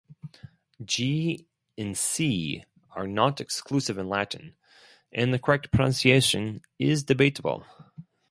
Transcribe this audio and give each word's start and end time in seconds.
G 0.83 1.45
and 1.77 1.95
C 1.95 2.63
are 2.95 3.05
not 3.05 3.39
exclusive 3.39 3.99
in 3.99 4.09
Latin 4.09 4.55
and 5.11 5.31
the 5.31 5.37
correct 5.37 5.69
pronunciation 5.71 6.63
is 6.79 7.03
debatable. 7.03 7.67